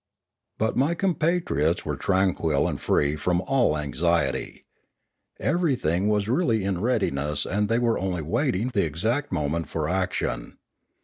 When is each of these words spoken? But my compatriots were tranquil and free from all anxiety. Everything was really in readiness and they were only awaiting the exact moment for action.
But 0.57 0.75
my 0.75 0.95
compatriots 0.95 1.85
were 1.85 1.95
tranquil 1.95 2.67
and 2.67 2.81
free 2.81 3.15
from 3.15 3.39
all 3.41 3.77
anxiety. 3.77 4.65
Everything 5.39 6.07
was 6.07 6.27
really 6.27 6.63
in 6.63 6.81
readiness 6.81 7.45
and 7.45 7.69
they 7.69 7.77
were 7.77 7.99
only 7.99 8.21
awaiting 8.21 8.69
the 8.69 8.83
exact 8.83 9.31
moment 9.31 9.69
for 9.69 9.87
action. 9.87 10.57